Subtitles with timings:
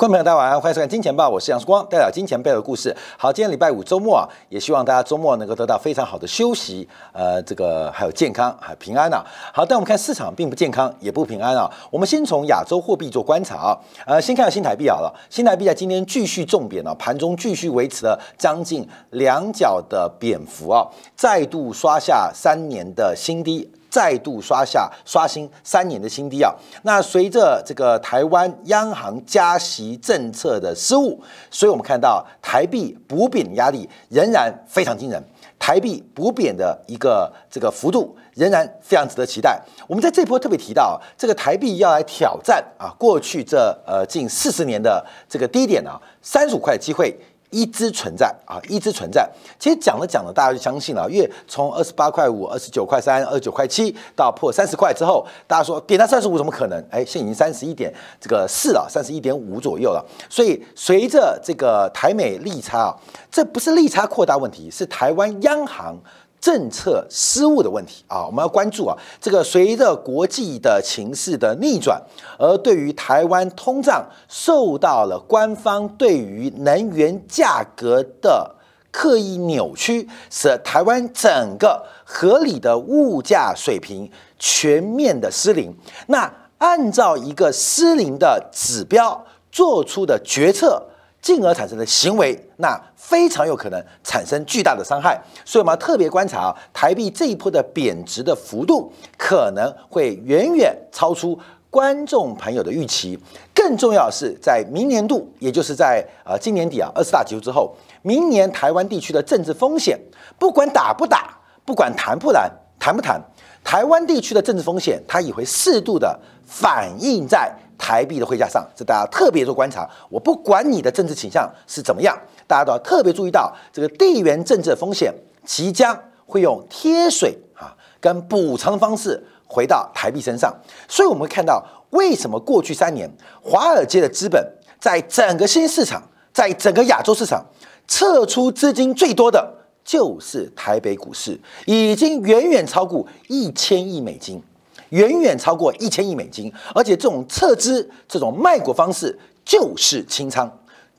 [0.00, 2.96] 观众朋友，大家晚上好，欢迎收看《金钱报》，我是杨曙光，带来金钱背后的故事。
[3.18, 9.22] 好，今天礼拜五周末啊，也希望大家周末能够得到非常好的休息，呃，这个还有健康，还有平安啊。
[9.52, 11.70] 好，但我们看市场并不健康，也不平安啊。
[11.90, 23.70] 我们先从亚洲货币做观察啊，呃，先看下新台币好了，新台币在今天继续重贬啊，盘中继续维持了将近两角的贬幅啊，再度刷下三年的新低。
[23.90, 26.54] 再度刷下刷新三年的新低啊！
[26.82, 31.20] 那随着这个台湾央行加息政策的失误，
[31.50, 35.22] 所以我们看到台币补贬压力仍然非常惊人，
[35.58, 39.60] 台币补贬的一个这个幅度仍然非常值得期待。
[39.88, 47.18] 我们在这波特别提到，这个台币要来挑战啊过去这呃近四十年的这个低点啊三十五块的机会。
[47.50, 49.28] 一直存在啊，一直存在。
[49.58, 51.08] 其实讲着讲着，大家就相信了。
[51.10, 56.82] 因为从二十八块五、二十九块三、二十九块七到破三十块之后，大家说点到三十五怎么可能？
[56.90, 60.04] 哎，现在已经三十一点这个四了，三十一点五左右了。
[60.28, 62.96] 所以随着这个台美利差啊，
[63.30, 65.96] 这不是利差扩大问题，是台湾央行。
[66.40, 68.96] 政策失误的问题啊，我们要关注啊。
[69.20, 72.00] 这个随着国际的情势的逆转，
[72.38, 78.54] 而对于台湾通胀受到了官方对于能源价格的
[78.90, 85.76] 刻意扭曲，使台湾整个合理的物价水平全面的失灵。
[86.06, 90.82] 那按照一个失灵的指标做出的决策。
[91.20, 103.18] 进而产生的行为，那非常有可能产生巨大的伤害，所以我们要特别观察啊台币这一波的贬值的幅度，可能会远远超出观众朋友的预期。
[103.54, 109.98] 更重要的是，在明年度，也就是在呃今年底啊二十大结束之后，明年台湾地区的政治风险，
[110.38, 113.20] 不管打不打，不管谈不谈，谈不谈，
[113.62, 117.54] 台湾地区的政治风险，它也会适度的反映在。
[117.80, 119.88] 台币的汇价上，这大家特别做观察。
[120.10, 122.14] 我不管你的政治倾向是怎么样，
[122.46, 125.12] 大家都要特别注意到这个地缘政治风险
[125.46, 130.54] 即将会用贴水啊跟补偿的方式回到台币身上。
[130.86, 133.10] 所以我们会看到，为什么过去三年
[133.42, 134.46] 华尔街的资本
[134.78, 136.02] 在整个新市场，
[136.34, 137.42] 在整个亚洲市场
[137.88, 144.42] 撤出资金最多的就是台北股市，已经远远超过一千亿美金。
[144.90, 150.50] 远远超过一千亿美金，而且这种撤资、这种卖股方式就是清仓，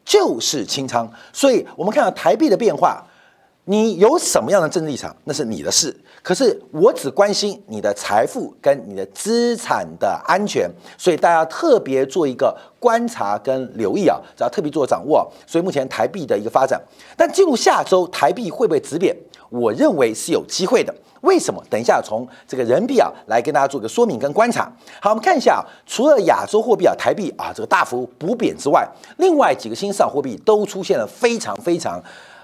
[0.04, 1.10] 就是清仓。
[1.32, 3.06] 所以，我们看到台币的变化，
[3.66, 5.96] 你有什么样的政治立场，那是你的事。
[6.24, 15.28] 可是，我只关心你的财富跟你的资产的安全，所以大家特别做一个观察跟留意啊，只要特别做掌握。
[15.48, 16.80] 所以，目前台币的一个发展，
[17.18, 19.16] 但进入下周，台币会不会止贬？
[19.52, 20.92] 我认为是有机会的。
[21.22, 21.64] 为什么？
[21.70, 24.64] 等一下从这个人民币啊来跟大家做个说明跟观察。
[25.00, 32.02] 好，我们看一下，除了亚洲货币啊台币啊这个大幅补贬之外，另外几个新市场货币都出现了非常非常。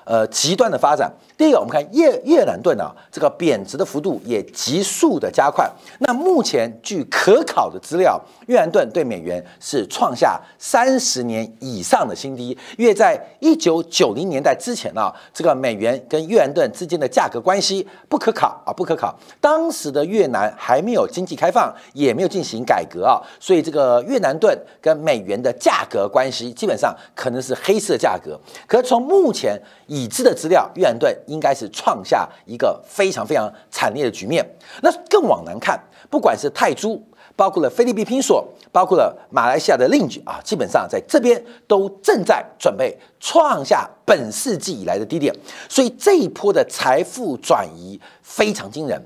[0.07, 1.11] 呃，极端的发展。
[1.37, 5.69] 第一个，我们看越越南盾啊，这个贬值的幅度也急速的加快。
[5.99, 12.57] 那目前据可考的资料，越南盾对美元是创下三十年以上的新低。
[12.77, 19.13] 因为在一九九零年代之前啊，这个美元跟越南盾之间的价格关系不可考啊，不可考。
[19.41, 28.39] 当时的越南还没有经济开放，也没有进行改革啊，所以这个越南盾跟美元的价格关系基本上可能是黑色价格。
[28.65, 34.45] 可从目前以已知的资料，越南盾应该是创下一个非常非常惨烈的局面。
[34.83, 37.01] 那更往南看，不管是泰铢，
[37.35, 45.35] 包括了菲律宾拼索，包括了马来西亚的令吉啊，基本上在这边都正在准备创下本世纪以来的低点。
[45.67, 49.01] 所以这一波的财富转移非常惊人。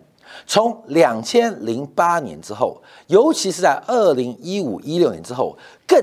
[0.45, 5.97] 从两千零八年之后，尤其是在二零一五一六年之后，更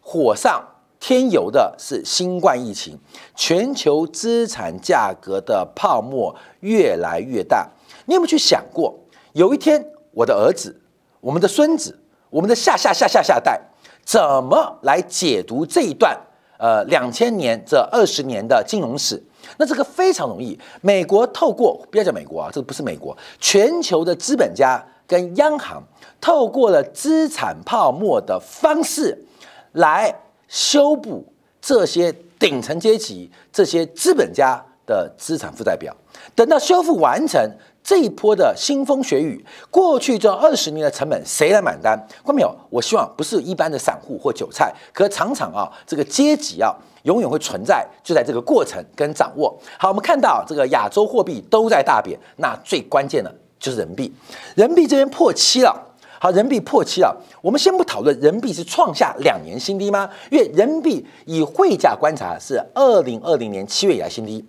[0.00, 0.64] 火上。
[1.00, 2.98] 添油的是新冠疫情，
[3.36, 7.68] 全球资产价格的泡沫越来越大。
[8.06, 8.94] 你有没有去想过，
[9.32, 10.80] 有一天我的儿子、
[11.20, 11.98] 我们的孙子、
[12.30, 13.60] 我们的下下下下下代，
[14.04, 16.18] 怎么来解读这一段
[16.58, 19.22] 呃两千年这二十年的金融史？
[19.56, 25.82] 那这个非常容易，美国透过不要讲美国啊，这个不是美国，全球的资本家跟央行
[26.20, 29.24] 透过了资产泡沫的方式
[29.72, 30.14] 来。
[30.48, 35.94] 修补这些顶层阶级、这些资本家的资产负债表，
[36.34, 37.40] 等到修复完成
[37.82, 41.98] 这一波的腥风血雨，过去这二十年的成本谁来买单？
[42.22, 42.54] 关没有？
[42.70, 49.54] 我希望不是一般的散户或韭菜，可常常啊，这个阶级啊，永远会存在，就在这个过程跟掌握。
[49.78, 54.12] 好，我们看到这个亚洲货币都在大贬，那最关键的就是人民币，
[54.54, 55.87] 人民币这边破七了。
[56.20, 57.16] 好，人民币破七了。
[57.40, 60.10] 我们先不讨论人民币是创下两年新低吗？
[60.30, 64.44] 因为人民币以汇价观察是二零二零年七月以来新低。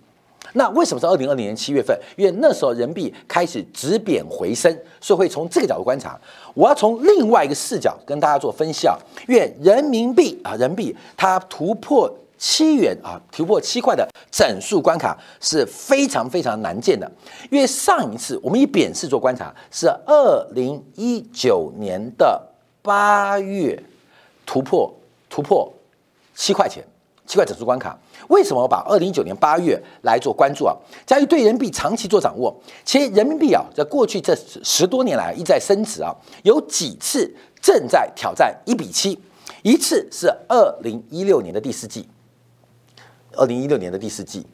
[0.54, 1.96] 那为什么是二零二零年七月份？
[2.16, 6.18] 因为那时候人民币开始止贬回升，所以会从这个角度观察。
[6.54, 8.98] 我要从另外一个视角跟大家做分析啊。
[9.28, 17.10] 因为人民币啊，人民币它突破七元啊，突破七块的整数关卡是非常非常难见的。
[17.50, 22.40] 因为上一次我们以贬式做观察是二零一九年的
[22.80, 23.80] 八月
[24.46, 24.90] 突破
[25.28, 25.70] 突破
[26.34, 26.82] 七块钱。
[27.26, 27.96] 七块整数关卡，
[28.26, 30.74] 为什么我把二零一九年八月来做关注啊？
[31.06, 32.52] 在于对人民币长期做掌握，
[32.84, 34.34] 其实人民币啊，在过去这
[34.64, 36.12] 十多年来一再升值啊，
[36.42, 37.32] 有几次
[37.62, 39.16] 正在挑战一比七，
[39.62, 42.08] 一次是二零一六年的第四季，
[43.36, 44.46] 二零一六年的第四季。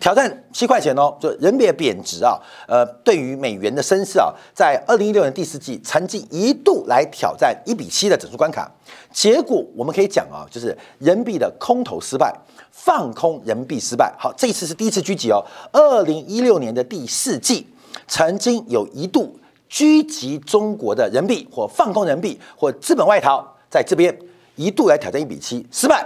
[0.00, 2.36] 挑战七块钱哦，就人民币贬值啊，
[2.66, 8.70] 呃，对于美元的升势啊，在二零一六年第四季曾经一度来挑战一比七的整数关卡，
[9.12, 12.34] 结果我们可以讲啊，就是人民币的空头失败，
[12.72, 14.12] 放空人民币失败。
[14.18, 15.42] 好，这一次是第一次狙击哦，
[15.72, 17.66] 二零一六年的第四季
[18.08, 19.38] 曾经有一度
[19.70, 24.14] 狙击中国的人民币或放空人民币或资本外逃，在这边
[24.56, 26.04] 一度来挑战一比七失败。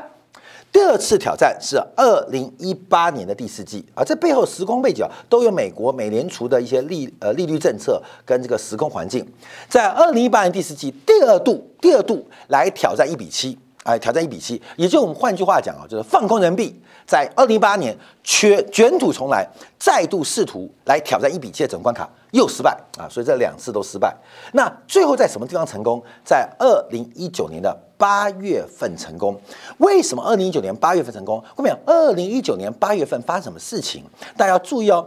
[0.71, 9.27] 第二次挑战是二零一八年的第四季啊，这背后时空背景啊，都有美国美联储的一些利呃利率政策跟这个时空环境，
[9.69, 19.49] 在二零一八年第四季第二度第二度来挑战一比七，哎，挑战一比七，也就我们换句话讲啊，就是放空人民币，在二零一八年缺卷土重来，
[19.79, 22.09] 再度试图来挑战一比七的整关卡。
[22.33, 24.15] 又失败啊，所以这两次都失败。
[24.53, 26.03] 那最后在什么地方成功？
[26.23, 29.39] 在二零一九年的八月份成功。
[29.77, 31.45] 为什么二零一九年八月份成功？
[31.55, 34.03] 后面二零一九年八月份发生什么事情？
[34.37, 35.07] 大家要注意哦。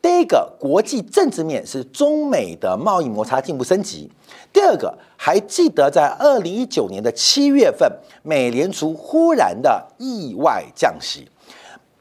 [0.00, 4.10] 第一个，国际政治面是中美的贸易摩擦进一步升级。
[4.52, 7.88] 第二个，还记得在二零一九年的七月份，
[8.24, 11.28] 美联储忽然的意外降息。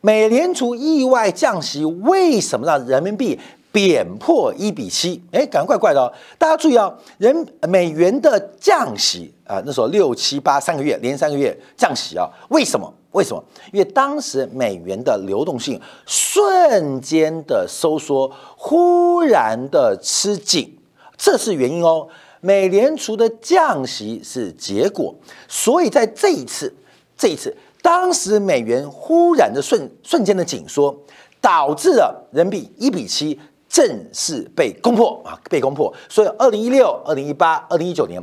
[0.01, 3.39] 美联储意外降息，为什么让人民币？
[3.71, 6.11] 贬破一比七，哎，感觉怪怪的哦。
[6.37, 12.93] 大家注意哦，人美元的降息啊，那时候六七八三个月连三个月降息啊，为什么？
[13.11, 13.43] 为什么？
[13.73, 20.77] 因为当时美元的流动性瞬间的收缩，忽然的吃紧，
[21.17, 22.07] 这是原因哦。
[22.39, 25.13] 美联储的降息是结果，
[25.47, 26.73] 所以在这一次，
[27.15, 30.97] 这一次，当时美元忽然的瞬瞬间的紧缩，
[31.39, 33.39] 导致了人民币一比七。
[33.71, 35.93] 正式被攻破啊，被攻破。
[36.09, 38.21] 所以，二零一六、二零一八、二零一九年，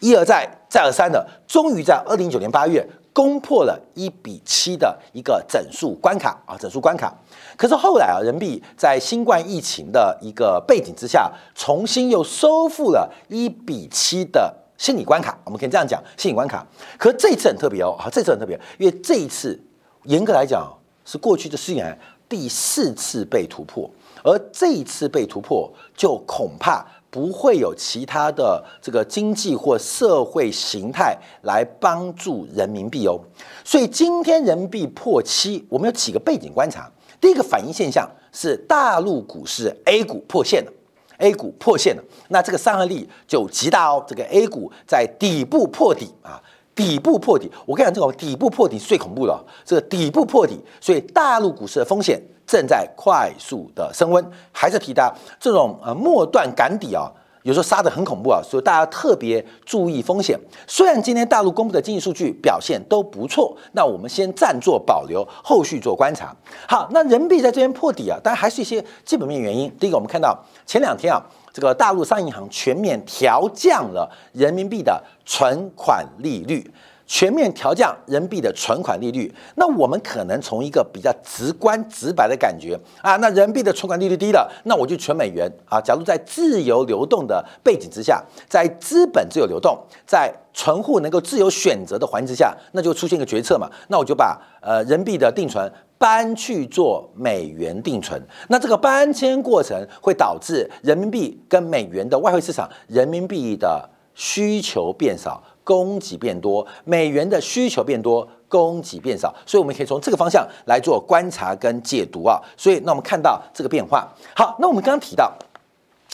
[0.00, 2.82] 一而再、再而三的，终于在二零一九年八月
[3.12, 7.14] 攻破了一比七的一个整数关卡啊，整数关卡。
[7.58, 15.38] 可是后来啊，人民币在新冠疫情的一个背景之下，重新又收复了一比七的心理关卡。
[15.44, 16.66] 我们可以这样讲，心理关卡。
[16.96, 19.62] 可这一次很特别哦，好，这次很特别，因为这一次
[20.04, 20.66] 严格来讲
[21.04, 23.90] 是过去的四年第四次被突破。
[24.26, 33.20] 而这一次被突破，就恐怕不会有其他的这个经济或社会形态来帮助人民币哦。
[33.64, 36.90] 所以今天人民币破七，我们有几个背景观察。
[37.20, 40.72] 第一个反应现象是大陆股市 A 股破线了
[41.18, 44.04] ，A 股破线了，那这个伤害力就极大哦。
[44.08, 46.42] 这个 A 股在底部破底啊，
[46.76, 52.22] 底部破底，我跟你讲，这个底部破底是最恐怖的，这个底部破底，所以大陆股市的风险。
[52.46, 57.10] 正在快速的升温，还是提到这种呃末段赶底啊，
[57.46, 60.36] 有时候杀的很恐怖啊，所以大家特别注意风险。
[60.66, 66.34] 虽然今天大陆公布的经济数据表现都不错，那我们先暂做保留，后续做观察。
[66.66, 69.72] 好，那人民币在这边破底啊，当然还是一些基本面原因。
[69.78, 70.36] 第一个，我们看到
[70.66, 71.22] 前两天啊，
[71.52, 76.68] 这个大陆商业银行全面调降了人民币的存款利率。
[77.06, 85.80] 全面调降人民币的存款利率，那我们可能从一个比较直观直白的感觉啊，那人民币的存款利率低了，那我就存美元啊。
[85.80, 105.42] 假如在自由流动的背景之下，在资本自由流动，在存户能够自由选择的环境之下，那就出现一个决策嘛，那我就把呃人民币的定存搬去做美元定存，那这个搬迁过程会导致人民币跟美元的外汇市场人民币的需求变少。
[105.66, 112.40] 供给变多，美元的需求变多，供给变少，所以我们可以从这个方向来做观察跟解读啊。
[112.56, 114.06] 所以，那我们看到这个变化。
[114.36, 115.32] 好，那我们刚刚提到，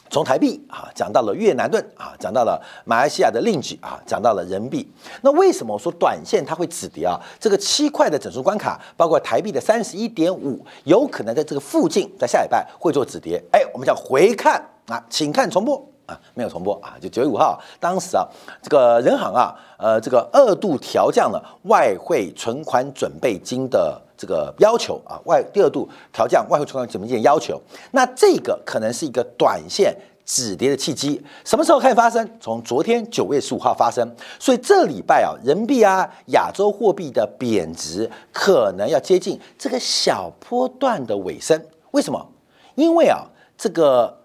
[0.08, 4.90] 从台币啊讲到了越南盾啊，讲到了马来西亚的令吉啊，讲到了人民币。
[5.20, 7.20] 那为什么我说短线它会止跌啊？
[7.38, 13.42] 这个七块的整数关卡，包括台币的三十一点五，有可能在这个附近，在下礼拜会做止跌。
[13.52, 15.91] 哎，我们叫回看啊，请看重播。
[16.06, 18.26] 啊，没有重播啊，就九月五号，当时啊，
[18.60, 27.60] 这个人行啊，呃，这个二度调降了外汇存款准备金的这个要求啊，外第二度调降外汇存款准备金的要求，
[27.92, 32.28] 那这个可能是一个短线止跌的契机，什么时候开始发生？
[32.40, 34.04] 从昨天九月十五号发生，
[34.40, 41.64] 所以这礼拜啊，人民币啊，亚洲货币的贬值可能要接近这个小波段的尾声。
[41.92, 42.26] 为什么？
[42.74, 43.24] 因为啊，
[43.56, 44.21] 这个。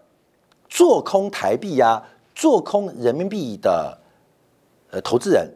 [0.70, 2.04] 做空台币呀，
[2.36, 3.98] 做空人民币的
[4.92, 5.50] 呃投资人，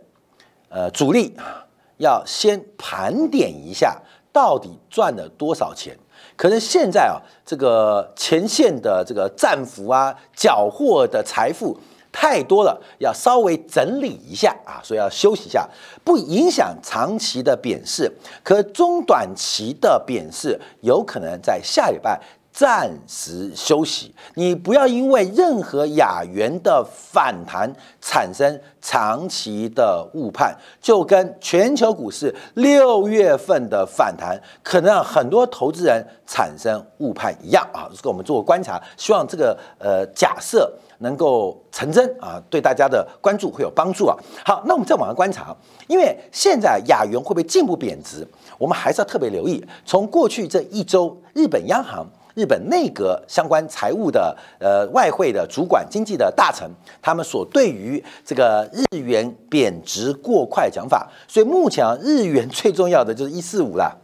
[0.69, 1.65] 呃主力啊
[1.97, 4.01] 要先盘点一下，
[4.31, 5.97] 到底赚了多少钱？
[6.35, 11.77] 可能现在啊，这个前线的这个战俘啊，缴获的财富
[12.11, 15.69] 太多了，要稍微整理一下啊，所以要休息一下，
[16.03, 18.11] 不影响长期的贬势，
[18.43, 22.19] 可中短期的贬势有可能在下礼拜。
[22.51, 37.89] 暂时休息，你不要因为任何亚元的反弹产生长期的误判，就跟全球股市六月份的反弹可能让很多投资人产生误判一样啊！
[37.95, 44.15] 这个我们做个观察，希望这个呃假设能够成真啊，对大家的关注会有帮助啊。
[44.45, 45.55] 好，那我们再往下观察，
[45.87, 48.27] 因为现在亚元会不会进一步贬值，
[48.57, 49.65] 我们还是要特别留意。
[49.85, 52.05] 从过去这一周，日本央行。
[52.33, 56.69] 日本内阁相关财务的呃外汇的主管经济的大臣，
[57.01, 63.95] 他们所对于这个日元贬值过快讲法，所以目前啊日元最重要的就是一四五啦，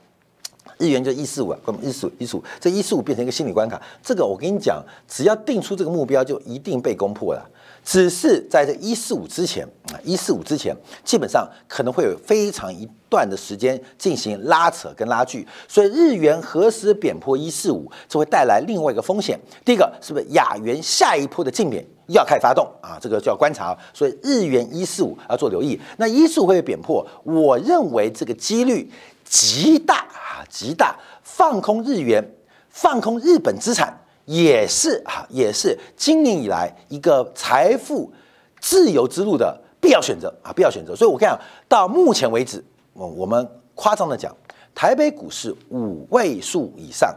[0.78, 7.50] 日元就一四五啊，一四五一四五，这一四五变成一个心理关卡，这个我跟你讲，只要定出这个目标，就一定被攻破了。
[7.84, 9.66] 只是在这一四五之前，
[10.04, 19.40] 一四五之前，基本上可能会有非常一段的时间进行拉扯跟拉锯，所以日元何时贬破一四五，这会带来另外一个风险。
[19.64, 22.98] 第一个是不是亚元下一波的竞贬要开始发动啊？
[23.02, 23.78] 这个就要观察。
[23.94, 25.80] 所以日元一四五要做留意。
[25.98, 28.92] 那一四五会被贬破，我认为这个几率
[29.24, 32.34] 极大啊，极大放空日元，
[32.70, 34.02] 放空日本资产。
[34.26, 38.12] 也是啊，也是今年以来一个财富
[38.60, 40.96] 自由之路的必要选择啊，必要选择。
[40.96, 44.36] 所以我跟你讲到目前为止，我我们夸张的讲，
[44.74, 47.16] 台北股市五位数以上。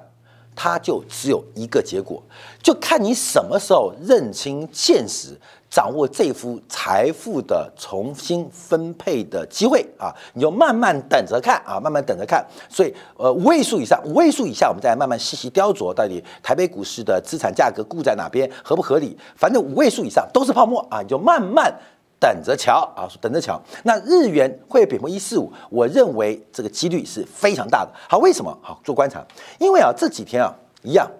[0.63, 2.23] 它就只有一个结果，
[2.63, 5.29] 就看你什么时候认清现实，
[5.71, 10.13] 掌握这幅财富的重新分配的机会啊！
[10.35, 12.45] 你就慢慢等着看啊，慢慢等着看。
[12.69, 19.17] 所以，呃，五位数以上，五位数以下，我们再慢慢细细雕琢，到底台北股市的资产价格固在哪边，合不合理？
[19.37, 21.73] 反正五位数以上都是泡沫啊，你就慢慢。
[22.21, 23.59] 等着瞧啊，等着瞧。
[23.85, 27.91] 那日元会贬破一四五，我认为这个几率是非常大的。
[28.09, 28.57] 好，为什么？
[28.61, 29.25] 好做观察，
[29.59, 31.11] 因为啊这几天啊一样，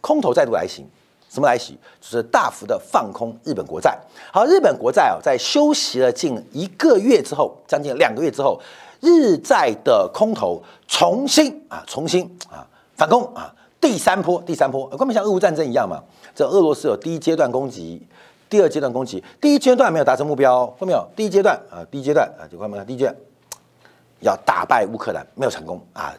[0.00, 0.84] 空头再度来袭。
[1.30, 1.78] 什么来袭？
[2.00, 3.96] 就是大幅的放空日本国债。
[4.32, 8.60] 好，日本国债啊在休息了近一个月之后，将近两个月之后，
[8.98, 12.66] 日债的空头重新啊重新啊
[12.96, 16.02] 反攻啊第三波第三波，根本像俄乌战争一样嘛。
[16.34, 18.04] 这俄罗斯有第一阶段攻击。
[18.50, 22.84] 第二阶段攻击，第一阶段没有达成目标，后面有第一阶段啊，第一阶段啊，就看没有？
[22.84, 23.14] 第一阶段
[24.18, 26.12] 要打败乌克兰没有成功啊，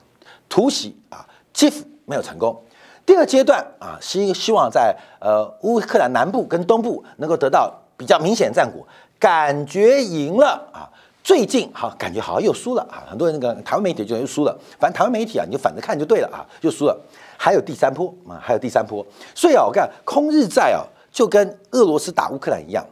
[0.47, 2.57] 突袭啊，基辅没有成功。
[3.05, 8.87] 第二阶段啊，希希望在呃乌克兰南部跟东部能够得到比较明显的战果，
[9.19, 10.87] 感觉赢了啊。
[11.23, 16.97] 最近好，感觉好像又输了啊，很多人那个台湾媒体就又输了，反正台湾媒体啊，你就反着看就对了啊，又输了。
[17.37, 20.81] 还有第三波啊，还有第三波，所以啊，我看空日债啊。
[21.11, 22.85] 就跟俄罗斯打乌克兰一样，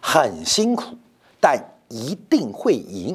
[0.00, 0.96] 很辛苦，
[1.40, 3.14] 但一定会赢；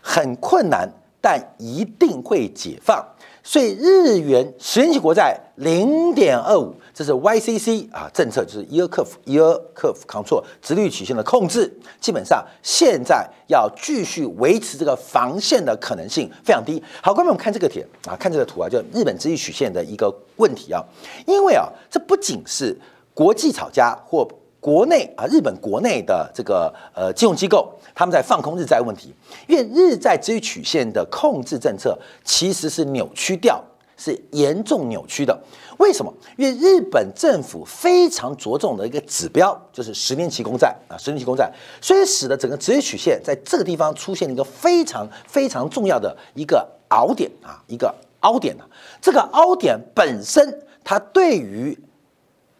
[0.00, 0.88] 很困难，
[1.20, 3.04] 但一定会解放。
[3.42, 11.72] 所以日元十年期国债零点二五，这是 YCC 啊政策，就是 Year Curve Year Curve Control 直率曲线的控制。
[11.98, 16.82] 基本上现在要继续维持这个防线的可能性非常低。
[17.00, 20.84] 好，观众们看这个帖啊，看这个图啊，就日本直率曲线的一个问题啊，
[21.26, 22.76] 因为啊，这不仅是
[23.18, 24.24] 国际炒家或
[24.60, 29.12] 国内啊，日本国内的这个呃金融机构，他们在放空日债问题，
[29.48, 33.60] 因为日债直率曲线的控制政策其实是扭曲掉，
[33.96, 35.36] 是严重扭曲的。
[35.78, 36.14] 为什么？
[36.36, 48.62] 因为日本政府非常着重的一个指标就是十年期公债啊，十年期公债，所以使得整个直率曲线在这个地方出现了一个非常非常重要的一个凹点啊，一个凹点呢。
[49.02, 51.76] 这个凹点本身，它对于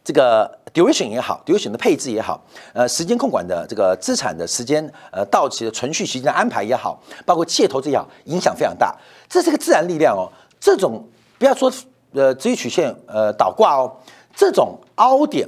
[0.09, 8.97] 这个 duration 也好，duration 的配置也好，呃，时间控管的这个资产的时间，呃，到期的存续时间的安排也好，包括企业投资也好，影响非常大。
[9.29, 10.33] 这是个自然力量哦。
[10.59, 11.07] 这种
[11.38, 11.71] 不要说
[12.15, 13.93] 呃，直率曲线呃倒挂哦，
[14.35, 15.47] 这种凹点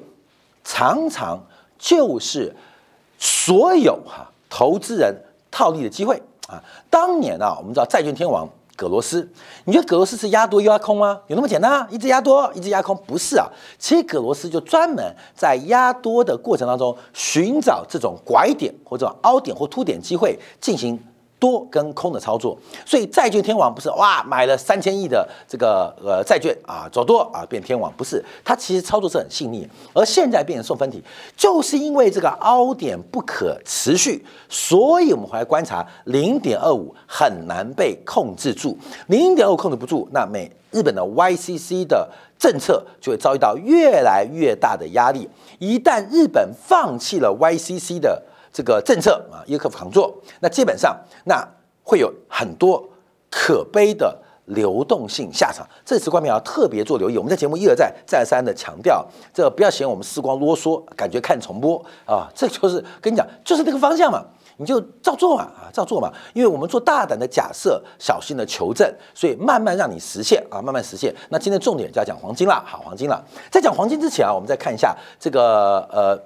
[0.62, 1.42] 常常
[1.78, 2.54] 就是
[3.18, 5.16] 所有哈投资人
[5.50, 6.62] 套利的机会啊。
[6.90, 8.46] 当年啊，我们知道债券天王。
[8.80, 9.30] 葛罗斯，
[9.66, 11.20] 你觉得葛罗斯是压多又压空吗？
[11.26, 11.86] 有那么简单啊？
[11.90, 12.96] 一直压多，一直压空？
[13.06, 13.46] 不是啊，
[13.78, 20.98] 其实葛罗斯就专门在压多的过程当中寻找这种拐点或者凹点或凸点机会进行。
[21.40, 27.90] 多跟空的操作，所以债券天王不是哇买了三千亿的这个呃债券啊走多啊变天王。
[27.96, 31.02] 不是，他其实操作是很细腻，而现在变成送分题，
[31.34, 42.06] 就是因为这个凹点不可持续，所以我们回来观察零点二五很难被控制住，零点二五控制不住，那美日本的 YCC 的
[42.38, 45.28] 政策就会遭遇到越来越大的压力，
[45.58, 48.22] 一旦日本放弃了 YCC 的。
[48.52, 51.46] 这个政策啊，耶克夫扛做，那基本上那
[51.82, 52.84] 会有很多
[53.30, 54.16] 可悲的
[54.46, 55.64] 流动性下场。
[55.84, 64.24] 这次冠冕要特别做留意，我们在节目一而再、再三的强调，这不要嫌我们时光啰嗦，感觉看重播啊，这就是跟你讲，就是这个方向嘛，
[64.56, 66.12] 你就照做嘛啊，照做嘛。
[66.34, 71.14] 因为我们做大胆的假设，小心的求证，所以慢慢让你实现啊，慢慢实现。
[71.28, 73.24] 那今天重点就要讲黄金了，好，黄金了。
[73.48, 76.20] 在讲黄金之前啊，我们再看一下这个呃。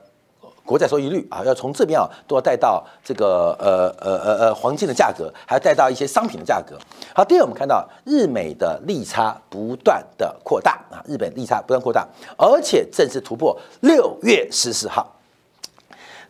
[0.65, 6.79] 国债收益率啊，要从这边啊，都要带到这个呃呃呃呃黄金的价格，还要带到一些商品的价格。
[7.15, 15.07] 好，第二我们看到日美的利差不断的扩大啊，日本利差不断扩大，而且正式突破六月十四号。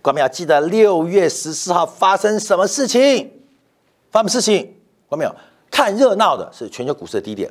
[0.03, 3.31] 观众要记得六月十四号发生什么事情？
[4.11, 4.75] 发生事情？
[5.09, 5.33] 观众
[5.71, 7.49] 看热闹的是全球股市的低点，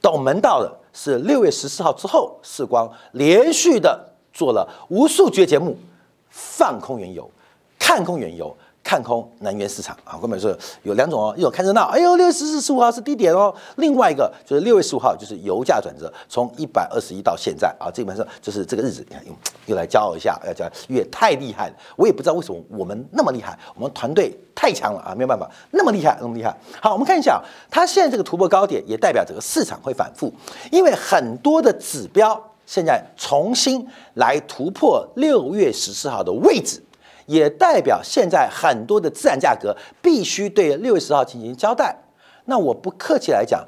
[0.00, 5.76] 懂门道的是六月十四号之后，世光连续的做了无数节节目。
[6.36, 7.30] 放空原油，
[7.78, 10.18] 看空原油，看空能源市场啊！
[10.20, 19.32] 我们说有两种哦，一种看热闹，哎呦，六月十四、十五号是低点哦；另外一个就是六月十五号，就是油价转折，从一百二十一到现在啊，基本上就是这个日子，你看又
[19.66, 21.74] 又来骄傲一下，要讲越太厉害了。
[21.96, 26.54] 我也不知道为什么我们那么厉害，我们团队太强了啊，没有办法，那么厉害，那么厉害。
[26.82, 30.30] 好，我们看一下，它现在这个突破高点，也代表整个市场会反复，
[30.70, 32.40] 因为很多的指标。
[32.66, 36.82] 现在重新来突破六月十四号的位置，
[37.24, 41.96] 也代表现在很多的自然价格必须对六月十号进行交代。
[42.44, 43.66] 那我不客气来讲，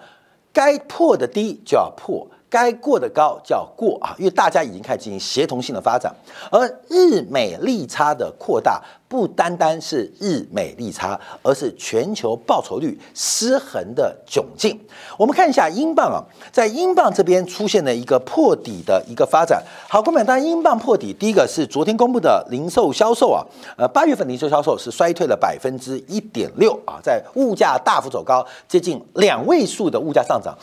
[0.53, 2.29] 该破的低就要破。
[2.51, 6.15] 该过的高叫过啊，因为大家已经开始进行协同性的发展，
[6.51, 14.79] 而日美利差的扩大不单单是日美利差，而是全球报酬率失衡的窘境。
[15.19, 19.63] 我们看一下英镑啊，在英镑这边出现了一个破底的一个发展。
[19.89, 23.45] 好，各位，当然英镑破底，第一个是昨天公布的零售销售啊，
[23.77, 30.57] 呃，八月份零售销售是衰退了百分之一点六啊，在物价大幅走高，接近两位数的物价上涨。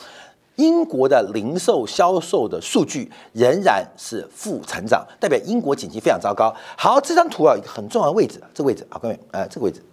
[0.56, 6.54] 英国的零售销售的数据仍然是负成长，代表英国经济非常糟糕。
[6.78, 9.84] 好，这张图啊，一个很重要的位置，这个位置啊，各位，哎，这个位置，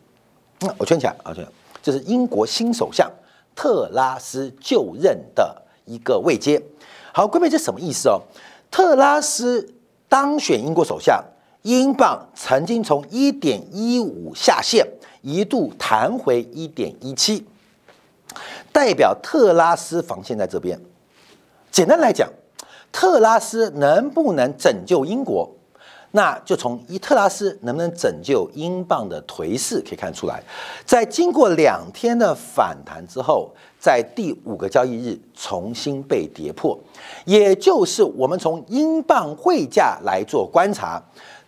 [0.61, 1.47] 嗯，我圈起来啊，圈，
[1.83, 3.11] 这是英国新首相
[3.55, 6.63] 特拉斯就任的一个位阶。
[7.13, 8.23] 好，各位，这什么意思哦？
[8.71, 9.75] 特拉斯
[10.09, 11.23] 当选英国首相，
[11.63, 14.87] 英镑曾经从一点一五下线，
[15.21, 17.45] 一度弹回一点一七。
[18.73, 20.81] 代表特拉斯防线在这边。
[21.71, 22.29] 简单来讲，
[22.91, 25.51] 特拉斯能不能拯救英国，
[26.11, 30.43] 那就从伊特拉斯能不能拯救英镑的颓势可以看出来。
[30.85, 36.79] 在经过两天的反弹之后，在第五个交易日重新被跌破，
[37.25, 41.03] 也就是我们从英镑汇价来做观察，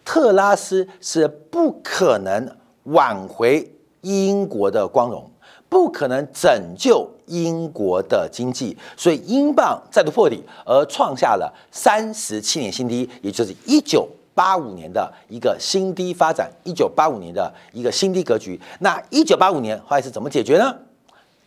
[0.05, 5.31] 特拉斯是不可能挽回英国的光荣。
[5.75, 18.61] 不可能拯救英国的经济，所以英镑再度破底，而创下了三十七年新低，也就是一九八五年的一个新低发展，一九八五年的一个新低格局。
[18.79, 20.73] 那一九八五年后来是怎么解决呢？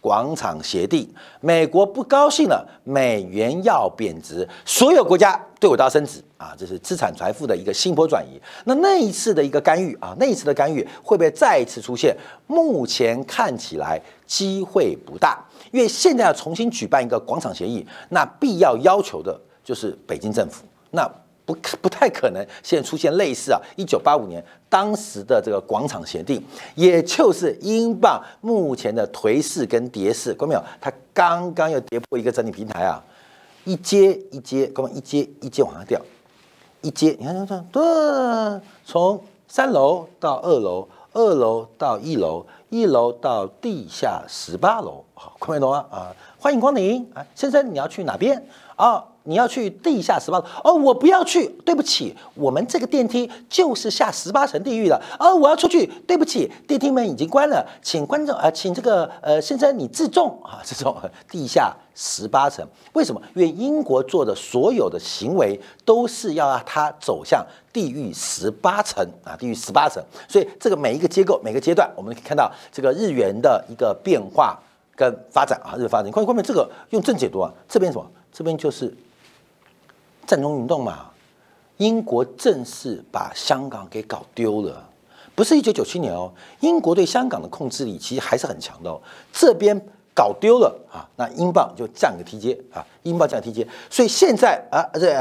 [0.02, 1.10] 广场协定，
[1.42, 6.54] 美国不高兴了，美元要贬值，所有国家对我都要升值啊！
[6.58, 8.40] 这是资产财富的一个新波转移。
[8.66, 12.16] 那那一次的一个干预啊，那一次的干预会不会再一次出现？
[12.46, 20.64] 目前看起来机会不大，因为现在要重新举办一个广场协议，那必要要求的就是北京政府。
[20.92, 21.10] 那
[21.46, 26.44] 不不太可能，现在出现类似啊，一九八五年当时的这个广场协定，
[26.76, 30.64] 也就是英镑目前的颓势跟跌势，看到没有？
[30.82, 33.02] 它刚刚又跌破一个整理平台啊，
[33.64, 36.02] 一阶一阶，各位一阶一阶往下掉，
[36.82, 37.82] 一阶，你看看看，对，
[38.84, 40.86] 从三楼到二楼，
[41.18, 45.84] 二楼到一楼，一楼到地下十八楼，好，各位懂吗？
[45.90, 49.04] 啊，欢迎光临啊，先生，你要去哪边啊？
[49.24, 55.02] 你要去地下十八哦，我不要去，对不起，我们这个电梯就是下十八层地狱的。
[55.20, 60.96] 哦，我要出去，对不起，电梯门已经关了，请观众啊，请这个呃先生你自重啊，这种
[61.32, 63.20] 地下十八层，为什么？
[63.34, 70.04] 因为英国做的所有的行为都是要让它走向地狱十八层啊，地狱十八层。
[70.30, 74.56] 所以这个每一个结构、每个阶段，我们可以看到这个日元的一个变化
[74.96, 76.12] 跟发展啊，日发展。
[76.12, 78.06] 关关面这个用正解读啊，这边什么？
[78.32, 78.96] 这边就是
[80.28, 81.10] 战争运动嘛，
[81.78, 84.88] 英国正式把香港给搞丢了，
[85.34, 89.02] 不是一九九七年哦，英国对香港的控制力其实还是很强的哦，
[89.34, 89.84] 这边
[90.18, 95.16] 搞丢了啊，那英镑就降个梯阶啊，英镑降个梯阶，所以现在啊，这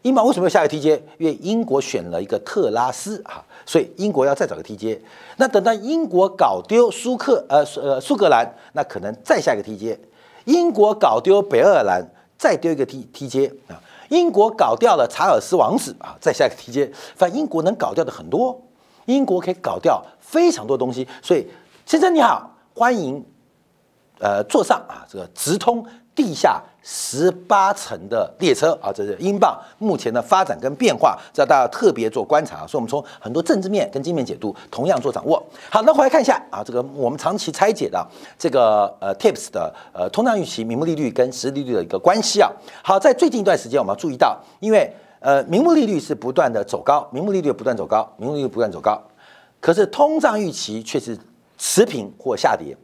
[0.00, 0.96] 英镑为什么要下个梯阶？
[1.18, 4.98] 因为英国选了一个特拉斯啊，所以英国要再找个梯阶，
[5.36, 10.00] 那等到英国搞丢苏克呃呃苏格兰，那可能再下一个梯阶，
[10.46, 12.02] 英国搞丢北爱尔兰。
[12.40, 13.76] 再丢一个梯梯阶啊！
[14.08, 16.90] 英国搞掉了查尔斯王子啊，再下一个梯阶。
[17.14, 18.58] 反正英国能搞掉的很多，
[19.04, 21.06] 英国可以搞掉非常多东西。
[21.20, 21.46] 所以，
[21.84, 23.22] 先生你好，欢迎，
[24.20, 25.84] 呃，坐上啊这个直通。
[26.12, 32.66] 地下十八层的列车啊，这是英镑目前的发展跟变化，这大家特别做观察。
[32.66, 35.42] 所以，我们从很多政治面跟经面解读，同样做掌握。
[35.70, 38.06] 好，那回来看一下啊，这个我们长期拆解的
[38.36, 42.50] 这个呃 TIPS 的呃通胀预期、名目利率跟实际利率的一个关系啊。
[42.82, 49.00] 好，在最近一段时间，我们要注意到，因为呃名目利率是不断的走高，名目利率不断走高，名目利率不断走高，
[49.58, 51.16] 可是通胀预期却是
[51.56, 52.76] 持平或下跌。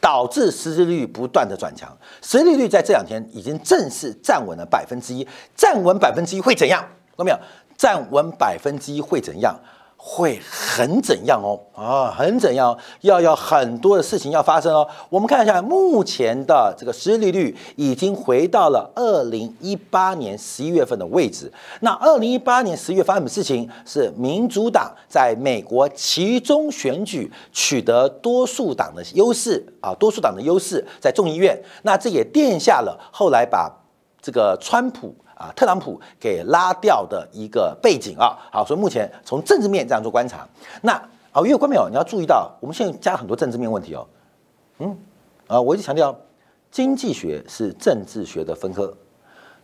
[0.00, 6.80] 导致实质利率不断的转强，实际利率在这两天已经正式站稳了百分之一，站稳百分之一会怎样？
[6.80, 7.38] 看到没有？
[7.76, 9.58] 站稳百分之一会怎样？
[10.02, 11.60] 会很怎样哦？
[11.74, 12.76] 啊，很怎样？
[13.02, 14.88] 要要很多的事情要发生哦。
[15.10, 21.52] 我们看一下目前的这个实际利率已经回到了二零一八年十一月份的位置。
[21.80, 23.68] 那二零一八年十一月发生什么事情？
[23.84, 31.62] 是民主党在美国其中选举取得多数党的优势啊，多数党的优势在众议院。
[31.82, 33.70] 那这也奠下了后来把
[34.22, 35.14] 这个川普。
[35.40, 40.46] 啊，特朗普给拉掉的一个背景啊，好，所以目前从政治面这样做观察，
[40.82, 40.92] 那
[41.32, 44.06] 啊，因为观众你要注意到，我们现在加很多政治面问题哦，
[44.80, 44.98] 嗯，
[45.46, 46.14] 啊，我一直强调，
[46.70, 48.94] 经济学是政治学的分科，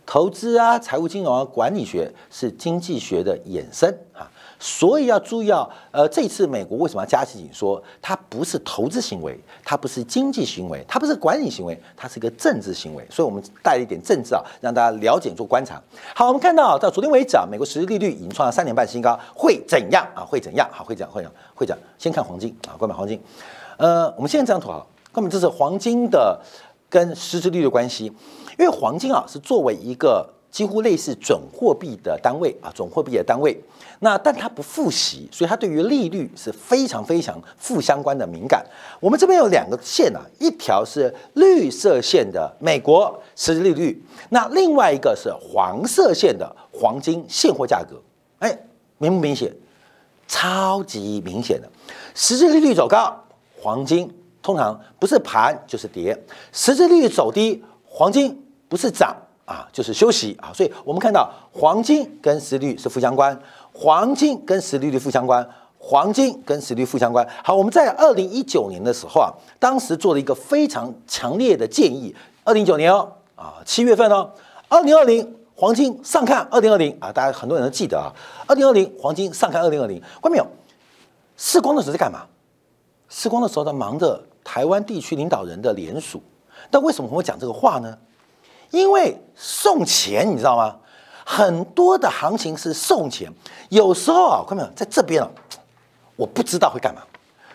[0.07, 4.25] 投资啊、财务金融啊、管理学是经济学的衍生啊。
[4.59, 7.79] 所以要注意啊，呃，这次美国为什么要加息紧缩？
[8.01, 13.05] 它不是投资行为，它不是经济行为，它不是管理行为，它是一个政治行为。
[13.11, 15.79] 所以我们带了一点政治啊，让大家了解做观察。
[16.15, 20.25] 好，我们看到到昨天为止啊，美国实际利率已经创了三年半新高，会怎样啊？
[20.25, 20.67] 会怎样？
[20.71, 21.77] 好，会讲会讲会讲。
[21.99, 23.21] 先看黄金啊，购买黄金。
[23.77, 26.39] 呃，我们现在这张图啊，根本这是黄金的
[26.89, 28.05] 跟实质利率关系，
[28.57, 30.33] 因为黄金啊是作为一个。
[30.49, 33.55] 几乎类似准货币的单位啊，准货币的单位。
[33.99, 38.65] 那但它不付息，所以它对于利率是非常非常负相关的敏感。
[38.99, 48.01] 我们这边有两个线啊，一条是绿色线的美国实质利率，那另外一个是黄色线的黄金现货价格。
[48.39, 48.57] 哎，
[48.97, 49.53] 明不明显？
[50.27, 51.69] 超级明显的，
[52.15, 53.15] 实质利率走高，
[53.61, 54.11] 黄金
[54.47, 56.15] 通常不是盘就是跌；
[56.53, 59.13] 实质利率走低，黄金不是涨。
[59.43, 63.37] 啊，就是休息啊，所以我们看到黄金跟实利率是负相关，
[63.73, 65.45] 黄金跟实利率负相关，
[65.77, 67.25] 黄金跟实利率负相关。
[67.43, 74.29] 好，我们在二零一九年的时候啊，当时做了一个非常强烈的建议，二零一九年哦，啊七月份哦，
[74.67, 78.11] 二零二零黄金上看二零二零啊，大家很多人都记得啊，
[78.47, 80.45] 二零二零黄金上看二零二零，关没有？
[81.37, 82.25] 试光的时候在干嘛？
[83.07, 86.23] 试光的时候在忙着台湾地区领导人的联署，
[86.71, 87.97] 但为什么我讲这个话呢？
[88.71, 90.77] 因为送钱，你知道吗？
[91.25, 93.29] 很多的行情是送钱，
[93.67, 95.29] 有时候啊，看到没有，在这边啊，
[96.15, 97.01] 我不知道会干嘛，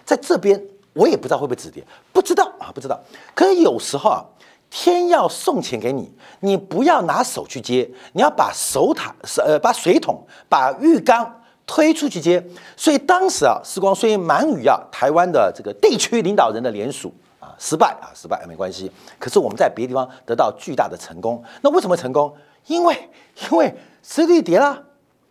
[0.04, 3.00] 在这边我也不知道会不会止跌，不知道啊，不知道。
[3.34, 4.22] 可是有时候啊，
[4.68, 11.41] 天要送钱给你，你不要拿手去接，你要把手塔呃把水桶把浴缸
[11.74, 12.44] 推出去接。
[12.76, 17.56] 所以当时啊，时光虽然忙于啊台湾的这个地区领导人的联署啊。
[17.58, 18.92] 失败啊，失败没关系。
[19.18, 21.42] 可是我们在别的地方得到巨大的成功。
[21.62, 22.30] 那为什么成功？
[22.66, 23.08] 因为
[23.50, 24.82] 因为实力跌了，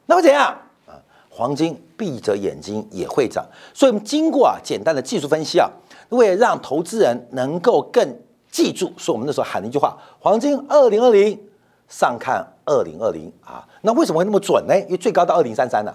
[0.07, 0.97] 那会怎样啊？
[1.29, 3.45] 黄金闭着眼睛也会涨。
[3.71, 5.69] 所以我们经过啊简单的技术分析啊，
[6.09, 8.17] 为了让投资人能够更
[8.49, 11.39] 记住，所以我们那时候喊了一句话：黄金二零二零
[11.87, 13.63] 上看二零二零啊。
[13.81, 14.75] 那为什么会那么准呢？
[14.79, 15.93] 因为最高到二零三三呢。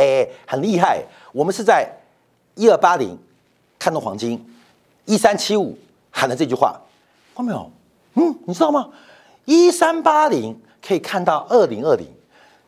[0.00, 1.02] 哎，很厉害。
[1.32, 1.86] 我们是在
[2.54, 3.16] 一二八零
[3.78, 4.42] 看到黄金。
[5.04, 5.76] 一三七五
[6.10, 6.80] 喊了这句话，
[7.34, 7.70] 看到没有？
[8.14, 8.88] 嗯，你知道吗？
[9.44, 12.06] 一三八零可以看到二零二零，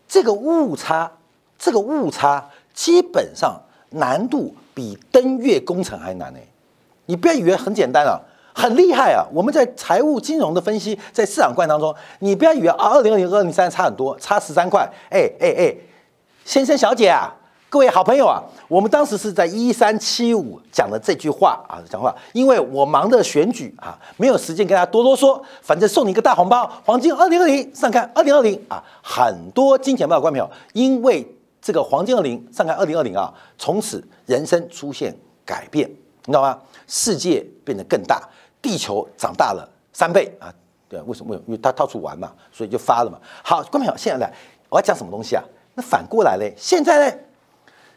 [0.09, 1.11] 这个误差，
[1.59, 6.39] 这个误差基本上难度比登月工程还难呢。
[7.07, 8.19] 你不要以为很简单啊，
[8.55, 9.25] 很厉害啊！
[9.33, 14.89] 我们在财务金融的分析，在市场观当中，你不要以为啊，二零二零二零三差很多，差十三块。
[15.11, 15.75] 哎哎哎，
[16.45, 17.33] 先生小姐啊！
[17.69, 31.27] 各位好朋友啊，我们当时是在一三七五讲的这句话啊，讲话，因为我忙着选举啊，没有时间跟大家多啰嗦，反正送你一个大红包，黄金二零二零上看二零二零啊，很多金钱豹的观众朋友，因为
[31.61, 35.89] 这个黄金二零上看二零二零啊，从此人生出现改变，
[36.25, 36.59] 你知道吗？
[36.89, 38.21] 世界变得更大，
[38.61, 40.53] 地球长大了三倍啊，
[40.89, 41.35] 对，为什么？
[41.47, 43.19] 因为它到处玩嘛，所以就发了嘛。
[43.43, 44.35] 好，观众朋友，现在来，
[44.69, 45.43] 我要讲什么东西啊？
[45.75, 47.17] 那反过来嘞，现在呢？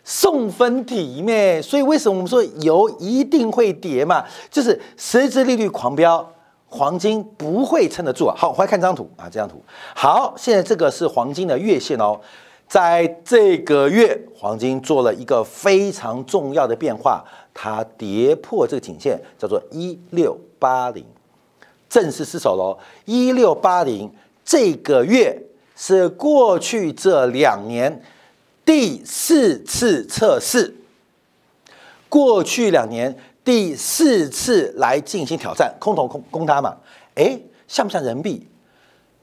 [0.07, 1.59] 送分题咩？
[1.59, 4.23] 所以为什么我们说油一定会跌嘛？
[4.51, 6.31] 就是实质利率狂飙，
[6.67, 8.35] 黄金不会撑得住啊！
[8.37, 9.59] 好，我来看这张图啊，这张图
[9.95, 10.35] 好。
[10.37, 12.19] 现在这个是黄金的月线哦，
[12.67, 21.03] 在这个月，黄金做了一个非常重要的变化，它跌破这个颈线，叫做一六八零，
[21.89, 22.77] 正式失守喽。
[23.05, 25.41] 一六八零这个月
[25.75, 28.01] 是过去这两年。
[28.65, 30.73] 第四次测试，
[32.09, 36.75] 过去两年第四次来进行挑战，空头空空它嘛？
[37.13, 38.47] 哎，像不像人民币？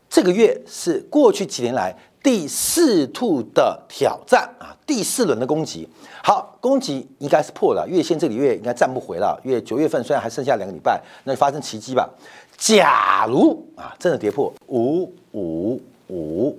[0.09, 5.89] 这个月是过去几年来第四兔的挑战啊，第四轮的攻击。
[6.23, 9.37] 好，攻击应该是破了，月线这个月应该站不回了。
[9.43, 12.09] 月九月份虽然还剩下两个礼拜，那就发生奇迹吧。
[12.57, 15.81] 假如啊，真的跌破五五
[16.13, 16.59] 五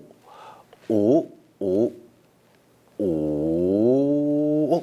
[0.89, 1.27] 五
[1.59, 1.91] 五。
[2.99, 4.79] 五，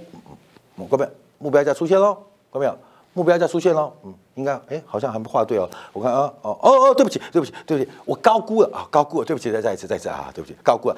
[0.90, 2.18] 各位目标价出现喽，
[2.50, 2.68] 各位
[3.14, 10.96] 目标价出现喽，嗯，应该哎，好像还没画对哦，我看啊，哦哦哦，对不起，对不起，对不起，我高估了啊，高估了，对不起，再再一次，再一次啊，对不起，高估了，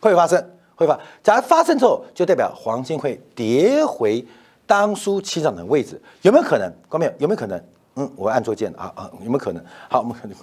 [0.00, 0.44] 会发生，
[0.76, 4.24] 会发，假如发生之后，就代表黄金会跌回。
[4.66, 6.72] 当初起涨的位置有没有可能？
[6.88, 7.62] 观众朋友有没有可能？
[7.96, 9.62] 嗯，我按错键了啊啊，有没有可能？
[9.90, 10.40] 好，我们看这个。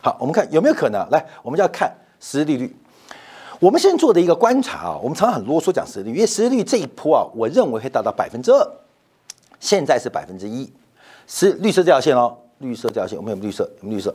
[0.00, 1.04] 好，我们看有没有可能？
[1.10, 2.72] 来，我们就要看实时利率。
[3.58, 8.64] 我们现在做的一个观察啊，我们常常很啰嗦讲实时利率，因为实时利率这一波啊，我认为会达到百分之二，
[9.58, 10.72] 现在是百分之一，
[11.26, 14.14] 是绿色这条线哦，绿色这条线，我们有绿色，有绿色。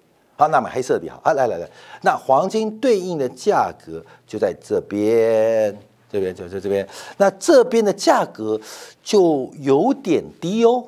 [0.41, 1.69] 好，那买黑色的好啊，来来来，
[2.01, 5.77] 那黄金对应的价格就在这边，
[6.11, 8.59] 这边就在这边，那这边的价格
[9.03, 10.87] 就有点低哦，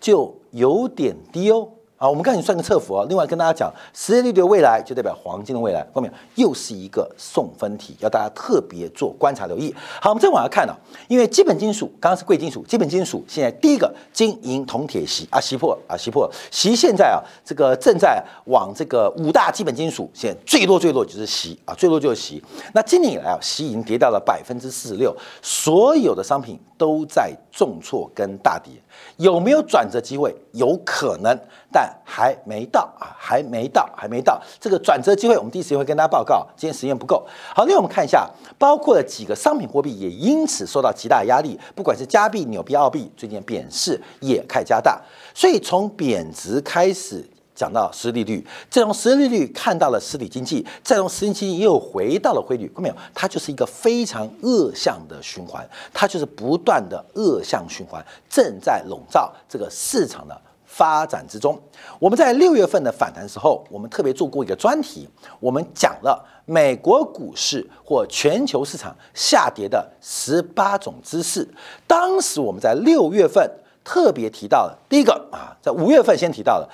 [0.00, 1.68] 就有点低哦。
[2.02, 3.06] 好，我们赶紧算个测幅啊。
[3.08, 9.72] 另外跟大家讲，实际利率的未来就代表黄金的未来，后面又是一个送分题，要大家特别做观察留意。
[10.00, 10.74] 好，我们再往下看呢，
[11.06, 22.42] 因为基本金属刚刚是贵金属，基本金属现在第一个金银铜铁锡啊，锡破啊，锡破锡现在啊，这个正在往这个五大基本金属，现在最多最多就是锡啊，最多就是锡。
[22.74, 28.72] 那今年以来啊，锡已经跌到了百分之四十六，所有的商品都在重挫跟大跌。
[29.18, 30.34] 有没有转折机会？
[30.52, 31.38] 有可能，
[31.72, 34.40] 但还没到啊，还没到，还没到。
[34.60, 36.46] 这个转折机会，我们第一时间会跟大家报告。
[36.56, 45.00] 今天时间不够，好，那我们看一下，包括了几个商品货币也因此受到极大压力，不管是加币、纽币、澳币，最近贬势也开始加大，
[45.34, 47.28] 所以从贬值开始。
[47.54, 52.94] 讲到实利率，再从实利率看到了实体经济，再从实体经济又回到了汇率，看到没有？
[53.12, 60.34] 它就是一个非常恶向的循环，它就是不断的恶向循环，正在笼罩这个市场的
[60.72, 61.60] 发展之中。
[61.98, 65.06] 我们在六月份的反弹时候，我们特别做过一个专题，
[65.38, 71.46] 我们讲了美国股市或全球市场下跌的十八种姿势。
[71.86, 73.48] 当时我们在六月份
[73.84, 76.68] 特别提到了第一个啊，在五月份先提到了。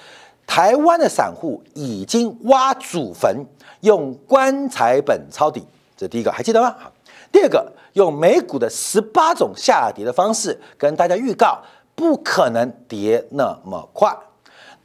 [0.47, 3.45] 台湾的散户已经挖祖坟，
[3.81, 5.63] 用棺材本抄底，
[5.95, 6.75] 这第一个还记得吗？
[7.31, 11.61] 第二个，用美股的十八种下跌的方式跟大家预告，
[11.99, 14.17] 不可能跌那么快。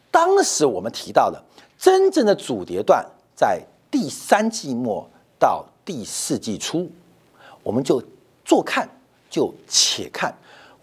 [0.10, 1.40] 当时我们提到的
[1.78, 6.90] 真正的主跌段在第三季末到第四季初，
[7.62, 8.02] 我们就
[8.44, 8.90] 坐看
[9.30, 10.34] 就且看，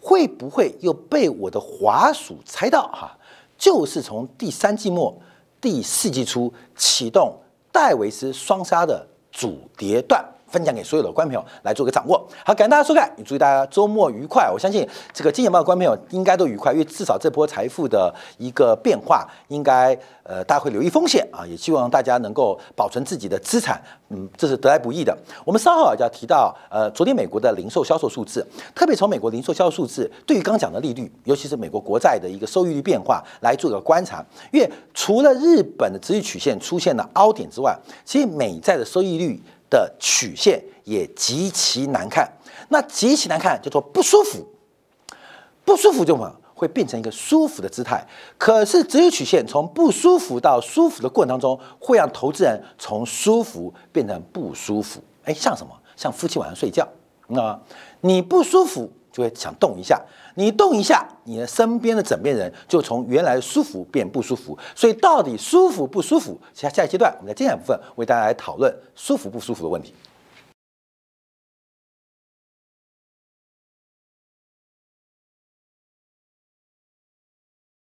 [0.00, 3.10] 会不会又被我的滑鼠猜到哈？
[3.58, 5.12] 就是从第三季末、
[5.60, 7.34] 第四季初启动
[7.72, 10.24] 戴维斯双杀的主跌段。
[10.50, 12.26] 分享给所有的观众朋友来做个掌握。
[12.44, 14.50] 好，感谢大家收看，也祝大家周末愉快。
[14.52, 25.16] 我相信这个金钱豹的观众朋友应该都愉快，因为至少这波财富的一个变化，应该呃大家会留意风险啊，也希望大家能够保存自己的资产，嗯，这是得来不易的。
[25.44, 34.24] 我们稍后就要提到呃，昨天美国的零售销售数字，特别从美国零售销售数字对于刚讲的利率，尤其是美国国债的一个收益率变化来做个观察。
[34.50, 39.40] 因为除了日本的殖利曲线出现了凹点之外，其实美债的收益率。
[39.70, 42.30] 的曲线也极其难看，
[42.68, 44.44] 那极其难看叫做不舒服，
[45.64, 48.04] 不舒服就么会变成一个舒服的姿态。
[48.36, 55.00] 可是只有曲线从不舒服到舒服的过程当中，会让投资人从舒服变成不舒服。
[55.24, 55.72] 哎，像什么？
[55.96, 56.88] 像夫妻晚上睡觉，
[57.28, 57.58] 那
[58.00, 60.00] 你不舒服就会想动一下。
[60.34, 64.58] 你动一下，你的身边的枕边人就从原来舒服变不舒服。
[64.74, 66.38] 所以到底舒服不舒服？
[66.54, 69.94] 下下一阶段，我们在接下来部分为大家来讨论舒服不舒服的问题。